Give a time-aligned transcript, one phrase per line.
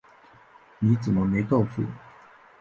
[0.79, 1.87] 你怎么没告诉我